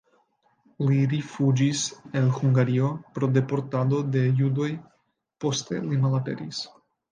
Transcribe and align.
Li 0.85 0.95
rifuĝis 1.11 1.83
el 2.21 2.31
Hungario 2.39 2.89
pro 3.19 3.31
deportado 3.37 4.01
de 4.17 4.25
judoj, 4.41 4.73
poste 5.47 5.85
li 5.93 6.03
malaperis. 6.09 6.67